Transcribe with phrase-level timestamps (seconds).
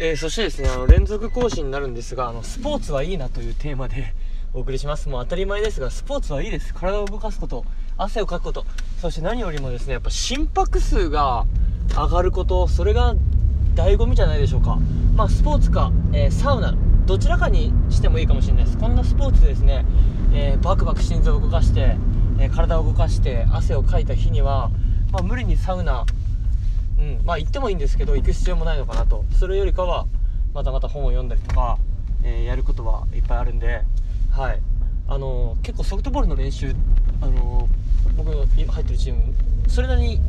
[0.00, 4.14] えー、そしてですね、あの、連続更新になるんですが、あの、スポーツはいいなというテーマで
[4.54, 5.08] お送りします。
[5.08, 6.72] もう当たり前ですが、スポーツはいいです。
[6.72, 7.64] 体を動かすこと、
[7.96, 8.64] 汗をかくこと、
[9.00, 11.46] そして何よりもですね、やっぱ心拍数が
[11.90, 13.16] 上がること、それが
[13.74, 14.78] 醍醐味じゃないでしょうか。
[15.16, 16.76] まあ、スポーツか、えー、サウナ、
[17.06, 18.78] どちらかにしてもいいかもしれないです。
[18.78, 19.84] こんなスポーツでですね、
[20.32, 21.96] えー、バクバク心臓を動かして、
[22.38, 24.70] え体を動かして汗をかいた日には、
[25.10, 26.04] まあ、無理にサウナ、
[27.28, 29.22] まあ行ってもいいんですけど行く必要もないのかなと。
[29.38, 30.06] それよりかは
[30.54, 31.76] またまた本を読んだりとか、
[32.24, 33.82] えー、やることはいっぱいあるんで
[34.30, 34.62] はい。
[35.06, 36.74] あのー、結構ソフトボールの練習
[37.20, 39.34] あのー、僕の入ってるチーム
[39.68, 40.20] それなりに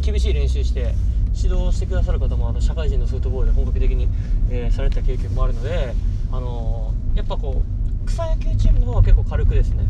[0.00, 0.94] 厳しい練習して
[1.32, 4.08] 指導してくださる方もあの社会人のソフトボールで本格的に、
[4.50, 5.94] えされた経験もあるので
[6.32, 7.62] あのやっぱこ
[8.02, 9.84] う草野球チームの方は結構軽くですね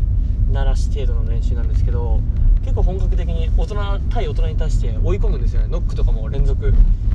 [0.51, 2.19] 鳴らし程度の練習なんですけど
[2.63, 3.75] 結構本格的に大人
[4.09, 5.67] 対大人に対して追い込むんですよね。
[5.69, 6.73] ノックとかも連続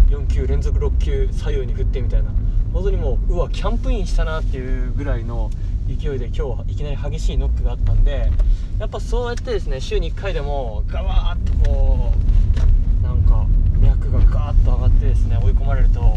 [0.08, 2.30] 4球連続6球左右に振ってみたいな。
[2.72, 5.48] 本当にもううわキャンプインしたなっていうぐらいの
[5.86, 8.30] 勢いで今日はいきなり激しいノックがあったんで
[8.80, 12.12] やっぱそうやってですね週に1回でもガワーッとこ
[13.00, 13.46] うなんか
[13.78, 16.16] 脈がガーッと上がってですね追い込まれると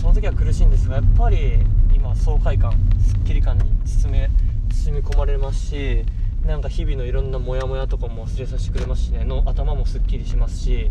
[0.00, 1.58] その時は苦しいんですがやっぱり
[1.94, 4.30] 今爽快感すっきり感に包め
[4.70, 6.04] 包み込まれますし
[6.46, 9.24] なんか日々のいろんなモヤモヤとかも忘れさせてくれますしね。
[9.24, 10.90] の頭もすっきりしますし。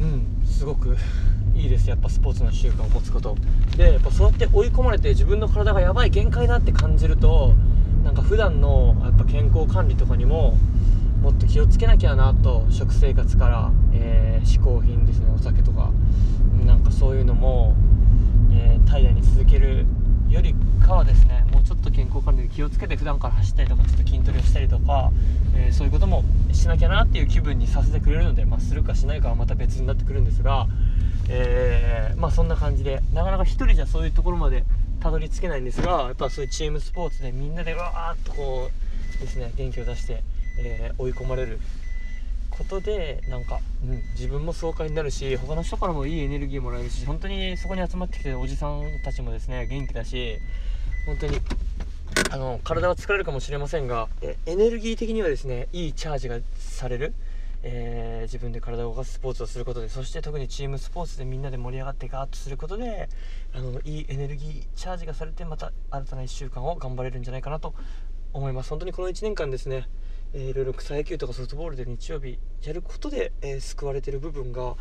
[0.00, 0.96] うんすごく
[1.54, 1.88] いいです。
[1.88, 3.36] やっぱスポーツの習慣を持つこと。
[3.76, 7.54] でやっぱそうやって追い込まれて自分の体がやばい限界だって感じると
[8.04, 10.56] なんか普段のやっぱ健康管理とかにも
[11.20, 12.66] もっと気をつけなきゃなと。
[12.70, 15.26] 食生活から、えー、嗜好品ですね。
[15.34, 15.90] お酒とか。
[16.64, 17.24] なんかそういう
[20.86, 21.44] かはですね。
[21.52, 25.10] もうちょっと健康管理で気をつけて普段から走ったりとかちょっと筋トレをしたりとか、
[25.56, 30.68] えー、そういうこともしなきゃなっていう気分にさせてくれるので、まあ、するかしないかはまた別になってくるんですが、
[31.28, 34.64] えー、まあそんな感じでなかなか1人じゃそういうところまで
[35.00, 38.70] たどり着けないんですがやっぱそういうチームスポーツでみんなでわーっとこ
[39.16, 40.22] うですね元気を出して、
[40.60, 41.58] えー、追い込まれる
[42.50, 50.38] ことでなんか、うん、自分も爽快になるし他の人からもいいエネルギーもらえるし本当にそこに集まってきてるおじさんたちもですね元気だし
[51.06, 51.40] 本当に。
[52.30, 57.14] あの体は疲れるかもしれませんがえエネルギー的にはですねいいチャージがされる、
[57.62, 63.08] えー、自分で体を動かすスポーツをすることでそして特にチームスポーツでみんなで盛り上がってガーッとすることで
[63.54, 67.74] あのいいエネルギーチャージがされてまた新たな1週間を頑張れるんじゃないかなと
[68.32, 68.70] 思います。
[68.70, 69.86] 本当にこの1年間ですね
[70.34, 74.74] えー、いろいろ草野球とかソフトボールで日曜日やることで、えー、救われてる部分が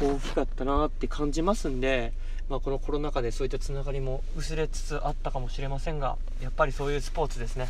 [0.00, 2.12] 大きかったなって感じますんで、
[2.48, 7.68] まあ、このコロナ禍でそういったつながりも薄れつつあったかもしれませんがやっぱりそういうスポーツですね、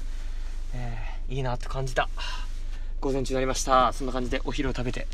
[0.75, 2.09] えー、いいなって感じた。
[3.01, 3.93] 午前中になりました。
[3.93, 5.07] そんな感じでお昼を食べて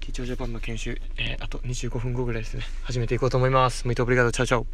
[0.00, 2.64] 緊張ジャパンの研修、えー、あと25分後ぐらいですね。
[2.82, 3.86] 始めていこうと思います。
[3.86, 4.32] ムイトオブリガード。
[4.32, 4.66] チャウチャウ